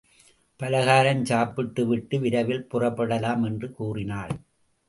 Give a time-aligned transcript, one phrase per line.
[0.59, 4.33] பலகாரம் சாப்பிட்டுவிட்டு விரைவில் புறப்படலாம் என்று கூறினாள்.